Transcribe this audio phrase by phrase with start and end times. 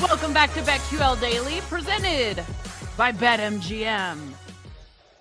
[0.00, 2.42] Welcome back to BetQL Daily, presented
[2.96, 4.18] by BetMGM.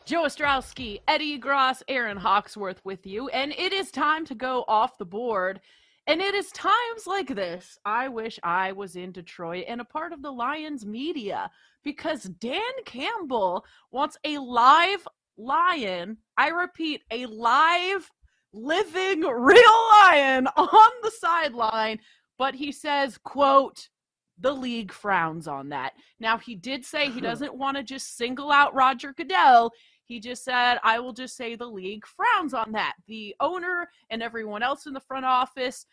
[0.06, 4.98] Joe Ostrowski, Eddie Gross, Erin Hawksworth with you, and it is time to go off
[4.98, 5.60] the board.
[6.08, 10.14] And it is times like this I wish I was in Detroit and a part
[10.14, 11.52] of the Lions media
[11.84, 15.06] because Dan Campbell wants a live
[15.38, 16.18] lion.
[16.38, 18.10] I repeat, a live,
[18.54, 22.00] living, real lion on the sideline.
[22.38, 23.90] But he says, quote,
[24.40, 25.94] the league frowns on that.
[26.20, 29.72] Now, he did say he doesn't want to just single out Roger Goodell.
[30.06, 32.94] He just said, I will just say the league frowns on that.
[33.08, 35.86] The owner and everyone else in the front office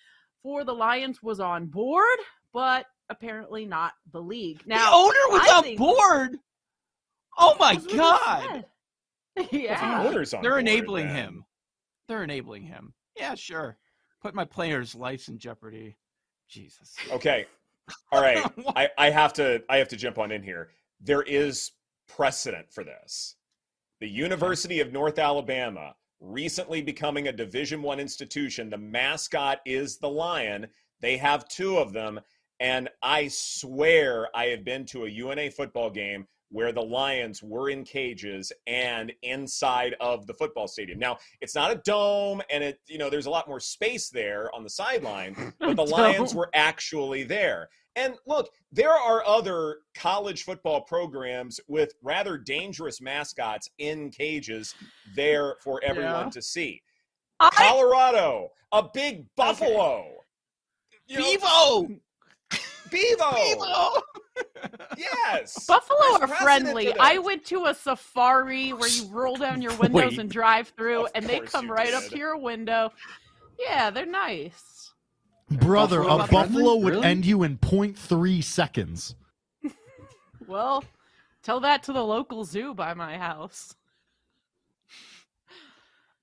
[0.43, 2.19] for the Lions was on board,
[2.53, 4.63] but apparently not the league.
[4.67, 6.39] Now, the owner was I on board.
[7.39, 8.65] Oh my That's what he god.
[9.37, 9.49] said.
[9.53, 10.03] yeah.
[10.07, 11.17] owners on They're board, enabling man.
[11.17, 11.45] him.
[12.09, 12.95] They're enabling him.
[13.17, 13.77] Yeah, sure.
[14.23, 15.97] Put my players' lives in jeopardy.
[16.49, 16.95] Jesus.
[17.13, 17.47] Okay.
[18.13, 18.45] All right.
[18.77, 20.71] I, I have to I have to jump on in here.
[21.01, 21.73] There is
[22.09, 23.37] precedent for this.
[24.01, 28.71] The University of North Alabama recently becoming a Division One institution.
[28.71, 30.67] The mascot is the lion.
[31.01, 32.21] They have two of them,
[32.61, 37.69] and I swear I have been to a UNA football game where the lions were
[37.69, 40.99] in cages and inside of the football stadium.
[40.99, 44.49] Now, it's not a dome and it you know there's a lot more space there
[44.55, 47.69] on the sideline, but the lions were actually there.
[47.95, 54.75] And look, there are other college football programs with rather dangerous mascots in cages
[55.15, 56.31] there for everyone Yeah.
[56.31, 56.83] to see.
[57.39, 60.07] I, Colorado, a big buffalo.
[61.07, 62.01] You know, Bevo!
[62.91, 63.31] Bevo.
[63.35, 64.03] Bevo!
[64.97, 65.67] Yes.
[65.67, 66.93] Buffalo are friendly.
[66.99, 70.19] I went to a safari where you roll down your windows Wait.
[70.19, 72.93] and drive through, Of and they come you right up to your window.
[73.59, 74.93] Yeah, they're nice.
[75.51, 76.85] Brother, Buffalo a not buffalo friendly?
[76.85, 77.05] would Really?
[77.07, 79.15] end you in 0.3 seconds.
[80.47, 80.85] Well,
[81.43, 83.75] tell that to the local zoo by my house.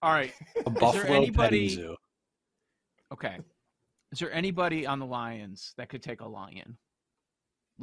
[0.02, 0.34] All right.
[0.66, 1.96] A buffalo anybody- petting zoo.
[3.12, 3.38] Okay.
[4.12, 6.78] Is there anybody on the Lions that could take a lion?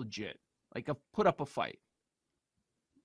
[0.01, 0.39] Legit.
[0.75, 1.79] Like a put up a fight.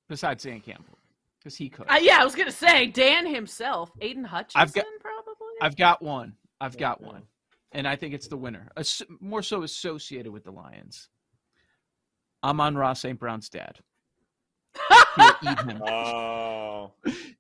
[0.09, 0.97] Besides Dan Campbell.
[1.39, 1.85] Because he could.
[1.89, 5.47] Uh, yeah, I was gonna say Dan himself, Aidan Hutchinson, I've got- probably.
[5.61, 6.33] I've got one.
[6.59, 7.23] I've got one.
[7.71, 8.69] And I think it's the winner.
[8.77, 11.09] As- more so associated with the Lions.
[12.43, 13.19] Amon-Ra St.
[13.19, 13.79] Brown's dad.
[15.15, 15.81] He'll eat him.
[15.87, 16.91] Oh,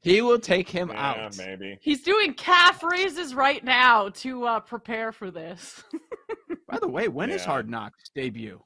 [0.01, 1.37] He will take him yeah, out.
[1.37, 1.77] maybe.
[1.81, 5.83] He's doing calf raises right now to uh, prepare for this.
[6.67, 7.47] By the way, when is Yeah.
[7.47, 8.61] Hard Knocks debut?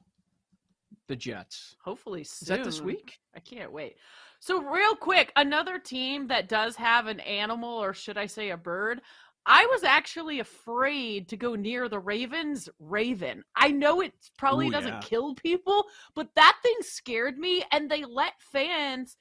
[1.10, 1.76] The Jets.
[1.84, 2.44] Hopefully soon.
[2.44, 3.18] Is that this week?
[3.34, 3.96] I can't wait.
[4.38, 8.56] So real quick, another team that does have an animal, or should I say a
[8.56, 9.02] bird?
[9.44, 13.42] I was actually afraid to go near the Ravens Raven.
[13.56, 15.00] I know it probably Ooh, doesn't yeah.
[15.00, 15.84] kill people,
[16.14, 19.16] but that thing scared me, and they let fans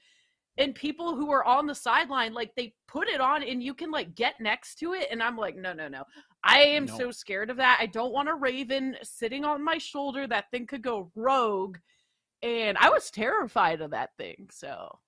[0.60, 3.90] and people who are on the sideline like they put it on and you can
[3.90, 6.04] like get next to it and i'm like no no no
[6.44, 6.98] i am No.
[6.98, 10.68] so scared of that i don't want a raven sitting on my shoulder that thing
[10.68, 11.78] could go rogue
[12.44, 15.00] and i was terrified of that thing so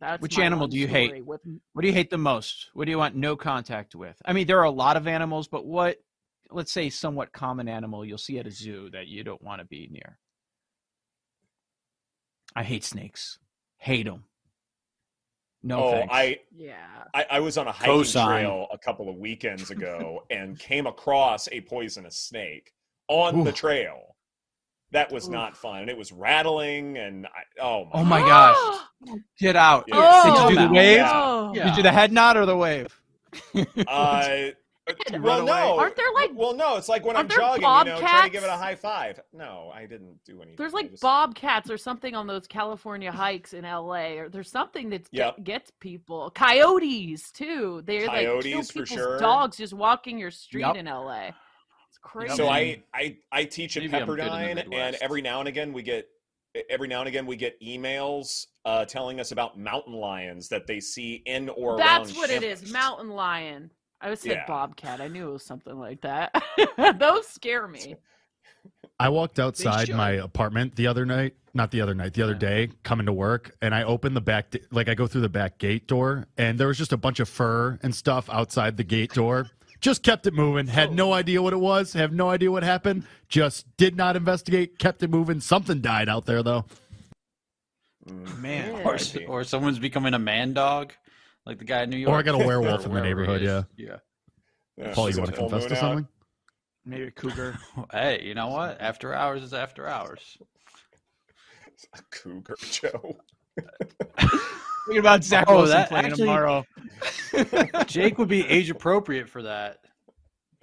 [0.00, 1.24] that's Which animal do you hate?
[1.24, 1.40] with
[1.72, 2.68] What do you hate the most?
[2.74, 4.20] What do you want no contact with?
[4.26, 5.96] I mean, there are a lot of animals, but what,
[6.50, 9.64] let's say, somewhat common animal you'll see at a zoo that you don't want to
[9.66, 10.18] be near?
[12.54, 13.38] I hate snakes.
[13.78, 14.24] Hate them.
[15.66, 16.14] No oh, thanks.
[16.14, 16.74] I, yeah
[17.14, 18.26] I I was on a hiking Cosign.
[18.26, 22.72] trail a couple of weekends ago and came across a poisonous snake
[23.08, 24.14] on the trail.
[24.92, 25.32] That was Oof.
[25.32, 25.80] not fun.
[25.80, 28.80] And it was rattling and I, oh my Oh my gosh!
[29.40, 29.84] Get out!
[29.88, 30.22] Yeah.
[30.24, 30.98] Did you do the Oh, wave?
[30.98, 31.52] no.
[31.56, 31.64] Yeah.
[31.64, 33.00] Did you do the head nod or the wave?
[33.54, 34.52] Uh, Run
[35.20, 35.78] well, no.
[35.78, 36.76] Aren't there, like- Well, no.
[36.76, 38.74] It's like when I'm aren't there jogging, you know, trying to give it a high
[38.74, 39.20] five.
[39.32, 40.56] No, I didn't do anything.
[40.56, 44.90] There's like just- bobcats or something on those California hikes in LA, or there's something
[44.90, 45.44] that Yep.
[45.44, 46.30] gets people.
[46.30, 47.82] Coyotes too.
[47.86, 49.18] They're like kill for people's sure.
[49.18, 50.76] dogs just walking your street Yep.
[50.76, 51.28] in LA.
[51.88, 52.34] It's crazy.
[52.36, 54.26] So I, I I teach at maybe I'm good in
[54.56, 56.08] the Pepperdine, and every now and again we get
[56.70, 60.78] every now and again we get emails uh, telling us about mountain lions that they
[60.80, 62.62] see in or That's around what it campus.
[62.62, 62.72] is.
[62.72, 63.70] Mountain lion.
[64.04, 64.46] I was said Yeah.
[64.46, 65.00] bobcat.
[65.00, 66.30] I knew it was something like that.
[66.98, 67.96] Those scare me.
[69.00, 72.68] I walked outside my apartment the other night, not the other night, the other day,
[72.84, 75.58] coming to work, and I opened the back, d- like I go through the back
[75.58, 79.12] gate door, and there was just a bunch of fur and stuff outside the gate
[79.12, 79.50] door.
[79.80, 80.68] Just kept it moving.
[80.68, 81.92] Had no idea what it was.
[81.94, 83.04] Have no idea what happened.
[83.28, 84.78] Just did not investigate.
[84.78, 85.40] Kept it moving.
[85.40, 86.64] Something died out there though.
[88.38, 88.98] Man, or,
[89.28, 90.92] or someone's becoming a man dog,
[91.46, 92.12] like the guy in New York.
[92.14, 93.42] Or I got a werewolf in the neighborhood.
[93.42, 93.62] Yeah.
[93.76, 93.96] Yeah.
[94.76, 95.80] Yeah, Paul, you want to confess to moon out?
[95.80, 96.08] something?
[96.84, 97.56] maybe a cougar.
[97.92, 98.80] Hey, you know what?
[98.80, 100.36] After hours is after hours.
[101.68, 103.16] It's A cougar, Joe.
[104.86, 106.64] Thinking about Zach Oh, Wilson that playing actually- tomorrow.
[107.86, 109.78] Jake would be age appropriate for that.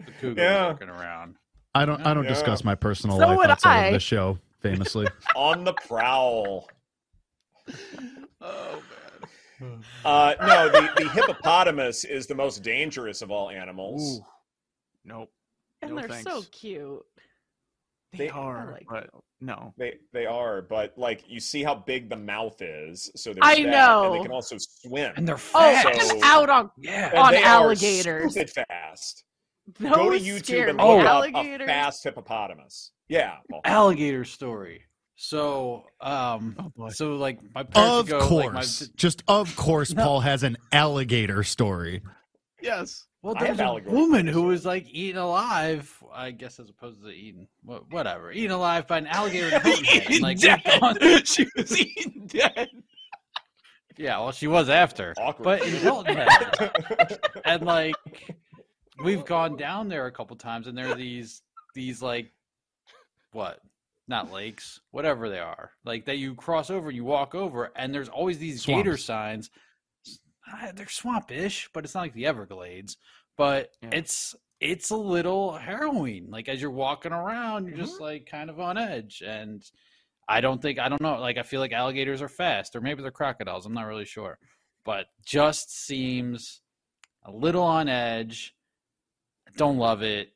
[0.06, 0.68] The cougar Yeah.
[0.68, 1.36] walking around.
[1.74, 2.06] I don't.
[2.06, 2.30] I don't Yeah.
[2.32, 3.86] discuss my personal So life would outside I.
[3.88, 4.38] of this show.
[4.60, 6.68] Famously, On the prowl.
[8.42, 8.82] Oh man.
[10.06, 14.20] Uh, no, the, the hippopotamus is the most dangerous of all animals.
[14.20, 14.26] Ooh.
[15.06, 15.32] Nope.
[15.82, 16.24] And No they're thanks.
[16.32, 17.02] so cute.
[18.12, 19.10] They, They- are, like but
[19.40, 19.74] no.
[19.78, 23.56] They they are, but like you see how big the mouth is, so there's I
[23.56, 24.14] that, and know.
[24.14, 25.14] they can also swim.
[25.16, 26.08] And they're Oh, fast.
[26.10, 27.12] So- out on yeah.
[27.16, 28.26] On they alligators.
[28.26, 29.24] Are stupid fast.
[29.80, 30.84] those Go to YouTube scare and me.
[30.84, 31.68] look up a alligators.
[31.68, 32.92] fast hippopotamus.
[33.10, 33.36] Yeah.
[33.50, 33.62] Paul.
[33.66, 34.84] Alligator story.
[35.16, 39.56] So, um, Oh, so like my parents of would go, like, my- course, just of
[39.56, 42.02] course, Paul has an alligator story.
[42.62, 43.06] Yes.
[43.24, 47.48] Well, there's a woman who was like eaten alive, I guess, as opposed to eaten,
[47.64, 49.56] wha- whatever, eaten alive by an alligator.
[49.58, 49.62] in
[50.14, 52.70] And, like, we've gone- she was eaten dead.
[53.96, 55.44] yeah, well, she was after, Awkward.
[55.44, 57.94] but in Hilton Head, and like
[59.04, 61.44] we've gone down there a couple times, and there are these
[61.76, 62.32] these like
[63.34, 63.60] what?
[64.08, 67.94] Not lakes, whatever they are, like that you cross over and you walk over, and
[67.94, 69.50] there's always these gator signs.
[70.76, 72.98] They're swampish, but it's not like the Everglades.
[73.38, 73.90] But Yeah.
[73.94, 76.30] it's it's a little harrowing.
[76.30, 78.04] Like as you're walking around, you're just mm-hmm.
[78.04, 79.24] like kind of on edge.
[79.26, 79.64] And
[80.28, 81.20] I don't think I don't know.
[81.20, 83.66] Like I feel like alligators are fast, or maybe they're crocodiles.
[83.66, 84.38] I'm not really sure,
[84.84, 86.62] but just seems
[87.26, 88.56] a little on edge.
[89.58, 90.30] Don't love it.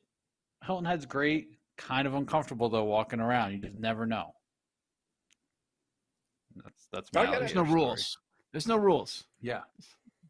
[0.64, 1.55] Hilton Head's great.
[1.76, 3.52] Kind of uncomfortable though walking around.
[3.52, 4.32] You just never know.
[6.62, 7.38] That's that's my I get it.
[7.40, 7.74] There's no story.
[7.74, 8.18] rules.
[8.52, 9.24] There's no rules.
[9.40, 9.60] Yeah.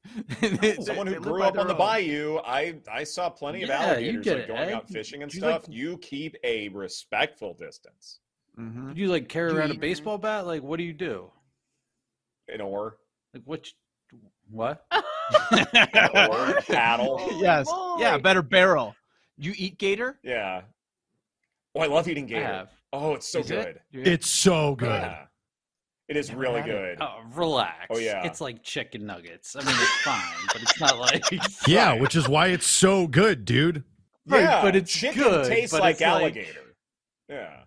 [0.81, 1.79] Someone who They grew up their on the own.
[1.79, 5.23] bayou, I I saw plenty of Yeah, you alligators get like it, going out fishing
[5.23, 5.75] and You like- stuff.
[5.75, 8.21] You keep a respectful distance.
[8.59, 8.95] Mhm.
[8.95, 10.47] Do you like carry Do around a baseball bat?
[10.47, 11.31] Like what do you do?
[12.49, 12.97] An oar,
[13.35, 13.67] Like what?
[14.13, 14.19] you-
[14.51, 14.85] What?
[15.51, 17.19] an oar, paddle.
[17.21, 17.69] Oh, yes.
[17.99, 18.95] Yeah, better barrel.
[19.37, 20.19] You eat gator?
[20.23, 20.63] Yeah.
[21.77, 22.47] Oh, I love eating I gator.
[22.47, 22.69] have.
[22.93, 23.67] Oh, it's so Is good.
[23.67, 23.83] it?
[23.93, 24.89] It's so good.
[24.89, 25.25] Yeah.
[26.09, 26.99] It is Never really had it.
[26.99, 26.99] good.
[27.01, 27.87] Oh, relax.
[27.91, 28.25] Oh, yeah.
[28.25, 29.57] It's like chicken nuggets.
[29.57, 31.25] I mean, it's fine, but it's not like.
[31.67, 32.01] Yeah, Right.
[32.01, 33.83] which is why it's so good, dude.
[34.29, 36.61] Right, yeah, but it's chicken good, tastes but like it's like- alligator.
[37.29, 37.63] Yeah.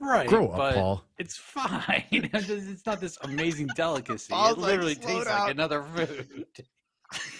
[0.00, 0.28] Right.
[0.28, 1.04] Grow up, but Paul.
[1.18, 2.04] It's fine.
[2.10, 4.26] it's not this amazing delicacy.
[4.32, 6.44] Paul's it literally "Slow tastes down." like another food.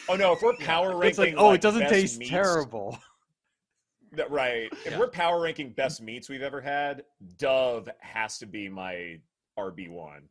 [0.09, 2.99] Oh no, if we're power ranking, It's like, oh, like, it doesn't taste meats- terrible.
[4.17, 4.69] That- Right.
[4.85, 4.99] If Yeah.
[4.99, 7.05] we're power ranking best meats we've ever had,
[7.39, 9.19] Dove has to be my
[9.59, 10.29] RB1.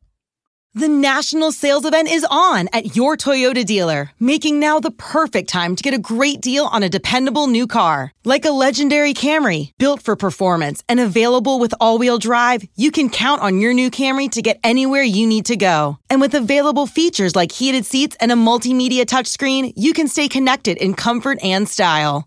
[0.76, 5.76] The national sales event is on at your Toyota dealer, making now the perfect time
[5.76, 8.10] to get a great deal on a dependable new car.
[8.24, 13.08] Like a legendary Camry, built for performance and available with all wheel drive, you can
[13.08, 15.98] count on your new Camry to get anywhere you need to go.
[16.10, 20.76] And with available features like heated seats and a multimedia touchscreen, you can stay connected
[20.78, 22.26] in comfort and style.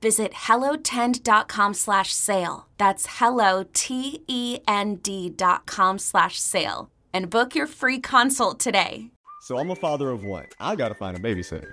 [0.00, 2.66] Visit hellotend.com slash sale.
[2.78, 6.90] That's hello, T-E-N-D dot com slash sale.
[7.12, 9.10] And book your free consult today.
[9.42, 10.46] So I'm a father of one.
[10.58, 11.72] I gotta find a babysitter.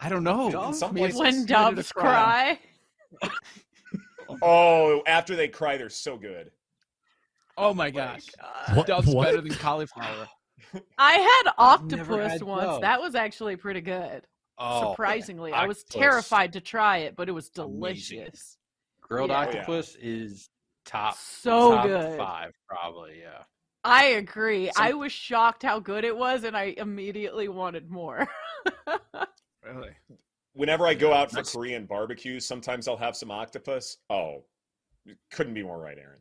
[0.00, 0.68] I don't know.
[0.68, 2.58] In some When doves cry.
[4.42, 6.50] Oh, after they cry, they're so good.
[7.56, 8.26] Oh my oh gosh.
[8.74, 9.24] What- Dove's what?
[9.26, 10.28] better than cauliflower.
[10.98, 12.64] I had octopus had once.
[12.64, 12.80] dove.
[12.82, 14.26] That was actually pretty good.
[14.58, 17.78] Oh, Surprisingly, I was terrified to try it, but it was Amazing.
[18.18, 18.56] delicious.
[19.00, 19.40] Grilled oh, Yeah.
[19.40, 20.50] octopus is
[20.84, 22.18] top So top good.
[22.18, 23.20] five probably.
[23.20, 23.42] Yeah.
[23.84, 24.70] I agree.
[24.74, 28.26] Some- I was shocked how good it was, and I immediately wanted more.
[29.66, 29.90] Really?
[30.54, 33.98] Whenever I go out for That's- Korean barbecues, sometimes I'll have some octopus.
[34.10, 34.44] Oh,
[35.30, 36.20] couldn't be more right, Erin.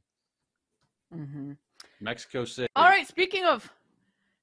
[1.12, 1.52] hmm
[2.02, 2.68] Mexico City.
[2.76, 3.08] All right.
[3.08, 3.72] Speaking of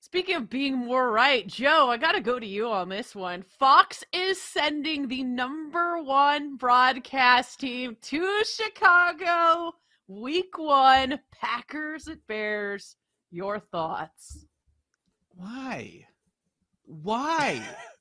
[0.00, 3.42] speaking of being more right, Joe, I got to go to you on this one.
[3.42, 9.72] Fox is sending the number one broadcast team to Chicago,
[10.08, 12.96] Week One, Packers at Bears.
[13.30, 14.46] Your thoughts?
[15.34, 16.06] Why?
[16.84, 17.62] Why?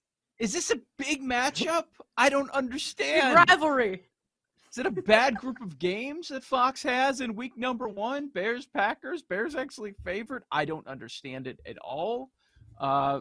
[0.41, 1.85] Is this a big matchup?
[2.17, 3.35] I don't Big understand.
[3.47, 4.03] rivalry.
[4.71, 8.29] Is it a bad group of games that Fox has in week number one?
[8.29, 9.21] Bears, Packers.
[9.21, 10.43] Bears actually favored.
[10.51, 12.31] I don't understand it at all.
[12.79, 13.19] Uh,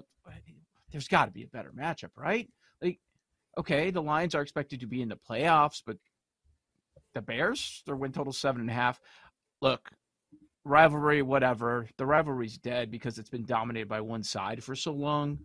[0.92, 2.48] there's got to be a better matchup, right?
[2.80, 3.00] Like,
[3.58, 5.96] okay, the Lions are expected to be in the playoffs, but
[7.14, 9.00] the Bears, their win total seven and a half.
[9.60, 9.90] Look,
[10.64, 11.88] rivalry, whatever.
[11.98, 15.40] The rivalry's dead because it's been dominated by one side for so long.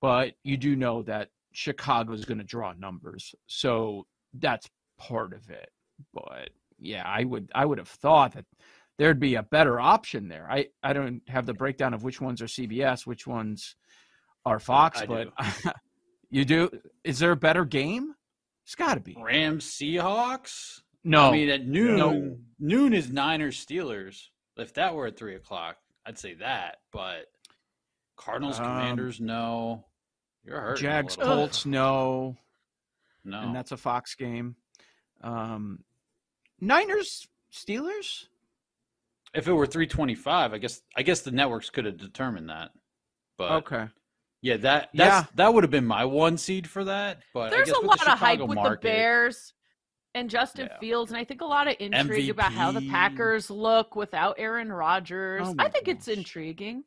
[0.00, 5.50] But you do know that Chicago is going to draw numbers, so that's part of
[5.50, 5.70] it.
[6.14, 8.44] But yeah, I would I would have thought that
[8.98, 10.46] there'd be a better option there.
[10.50, 13.74] I I don't have the breakdown of which ones are CBS, which ones
[14.44, 15.28] are Fox, I but
[16.30, 16.70] you do.
[17.04, 18.14] Is there a better game?
[18.64, 19.16] It's got to be.
[19.18, 20.80] Rams Seahawks.
[21.04, 21.96] No, I mean at noon.
[21.96, 22.36] No.
[22.60, 24.26] Noon is Niners Steelers.
[24.56, 26.76] If that were at three o'clock, I'd say that.
[26.92, 27.26] But
[28.16, 29.84] Cardinals Um, Commanders, no.
[30.48, 30.86] You're hurting.
[30.86, 31.16] a Jags.
[31.16, 32.36] Colts, no,
[33.24, 33.40] No.
[33.40, 34.56] and that's a Fox game.
[35.22, 35.84] Um,
[36.60, 38.26] Niners Steelers.
[39.34, 42.70] if it were 325, I guess I guess the networks could have determined that.
[43.36, 43.88] But Okay.
[44.40, 45.26] yeah, that Yeah.
[45.34, 47.20] that would have been my one seed for that.
[47.34, 49.52] But I There's guess a lot the of hype with market, the Bears
[50.14, 50.78] and Justin Yeah.
[50.78, 54.72] Fields, and I think a lot of intrigue about how the Packers look without Aaron
[54.72, 55.46] Rodgers.
[55.46, 56.84] Oh I think it's intriguing.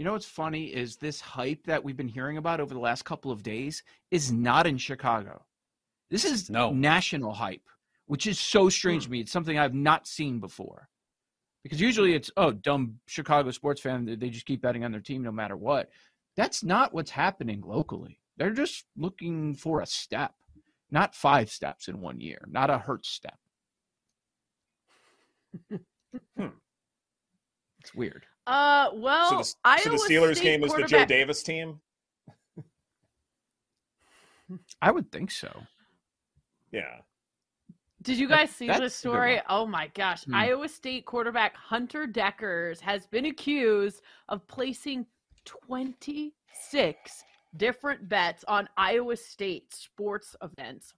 [0.00, 3.04] You know what's funny is this hype that we've been hearing about over the last
[3.04, 5.44] couple of days is not in Chicago.
[6.08, 6.72] This is No.
[6.72, 7.68] national hype,
[8.06, 9.20] which is so strange to me.
[9.20, 10.88] It's something I've not seen before.
[11.62, 15.22] Because usually it's oh, dumb Chicago sports fan, they- just keep betting on their team
[15.22, 15.90] no matter what.
[16.34, 18.22] That's not what's happening locally.
[18.38, 20.34] They're just looking for a step,
[20.90, 23.38] not five steps in one year, not a hurt step.
[26.38, 26.56] Hmm.
[27.80, 28.24] It's weird.
[28.46, 31.80] Uh, well, so the, so Iowa the Steelers State game is the Joe Davis team.
[34.82, 35.50] I would think so.
[36.72, 36.98] Yeah.
[38.02, 39.40] Did you That- guys see that's this story?
[39.48, 40.24] Oh my gosh.
[40.24, 40.34] Hmm.
[40.34, 45.06] Iowa State quarterback Hunter Dekkers has been accused of placing
[45.44, 47.24] 26
[47.56, 50.94] different bets on Iowa State sports events,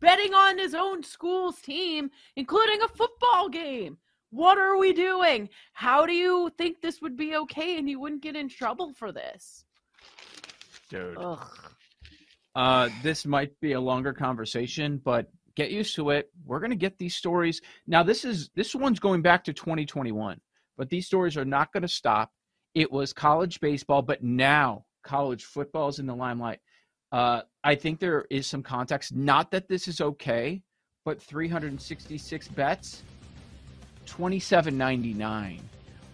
[0.00, 3.98] betting on his own school's team, including a football game.
[4.36, 5.48] What are we doing?
[5.72, 9.10] How do you think this would be okay and you wouldn't get in trouble for
[9.10, 9.64] this?
[10.90, 11.16] Dude.
[11.18, 11.48] Ugh.
[12.54, 16.30] Uh, this might be a longer conversation, but get used to it.
[16.44, 17.62] We're gonna get these stories.
[17.86, 20.38] Now, this is this one's going back to 2021,
[20.76, 22.30] but these stories are not going to stop.
[22.74, 26.60] It was college baseball, but now college football is in the limelight.
[27.10, 29.14] Uh, I think there is some context.
[29.14, 30.60] Not that this is okay,
[31.06, 33.02] but 366 bets,
[34.06, 35.60] 27.99.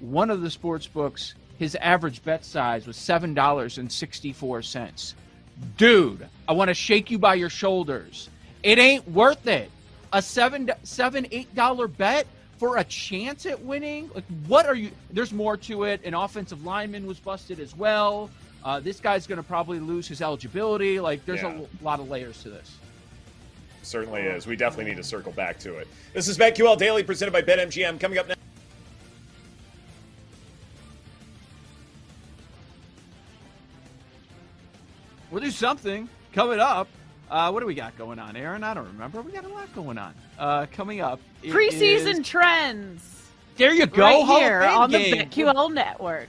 [0.01, 5.15] One of the sports books, his average bet size was seven dollars and sixty-four cents.
[5.77, 8.29] Dude, I want to shake you by your shoulders.
[8.63, 9.71] It ain't worth it.
[10.13, 12.27] A seven, seven, eight dollar bet
[12.59, 14.11] for a chance at winning.
[14.15, 14.91] Like, what are you?
[15.11, 16.05] There's more to it.
[16.05, 18.29] An offensive lineman was busted as well.
[18.65, 21.01] Uh, this guy's going to probably lose his eligibility.
[21.01, 21.61] Like, there's Yeah.
[21.61, 22.77] a lot of layers to this.
[23.83, 24.47] Certainly is.
[24.47, 25.89] We definitely need to circle back to it.
[26.15, 27.99] This is BetQL Daily presented by BetMGM.
[27.99, 28.41] Coming up next.
[35.31, 36.89] We'll do something coming up.
[37.31, 38.63] Uh, what do we got going on, Erin?
[38.63, 39.23] I don't remember.
[39.23, 40.15] We got a lot going on.
[40.39, 41.21] Uh, coming up.
[41.43, 43.09] Preseason is- trends.
[43.57, 44.03] There you go.
[44.03, 45.11] Right Hall of here Fame on game.
[45.19, 46.29] the BetQL network.